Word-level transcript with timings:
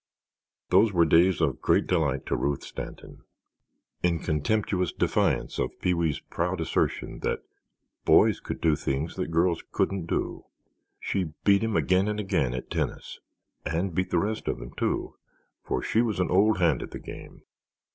Those 0.71 0.91
were 0.91 1.05
days 1.05 1.41
of 1.41 1.61
great 1.61 1.85
delight 1.85 2.25
to 2.25 2.35
Ruth 2.35 2.63
Stanton. 2.63 3.21
In 4.01 4.17
contemptuous 4.17 4.91
defiance 4.91 5.59
of 5.59 5.79
Pee 5.79 5.93
wee's 5.93 6.19
proud 6.19 6.59
assertion 6.59 7.19
that 7.19 7.43
"boys 8.03 8.39
could 8.39 8.59
do 8.61 8.75
things 8.75 9.15
that 9.17 9.29
girls 9.29 9.63
couldn't 9.71 10.07
do" 10.07 10.45
she 10.99 11.33
beat 11.43 11.61
him 11.61 11.75
again 11.77 12.07
and 12.07 12.19
again 12.19 12.55
at 12.55 12.71
tennis, 12.71 13.19
and 13.63 13.93
beat 13.93 14.09
the 14.09 14.17
rest 14.17 14.47
of 14.47 14.57
them, 14.57 14.71
too, 14.75 15.17
for 15.63 15.83
she 15.83 16.01
was 16.01 16.19
an 16.19 16.31
old 16.31 16.57
hand 16.57 16.81
at 16.81 16.89
the 16.89 16.99
game. 16.99 17.43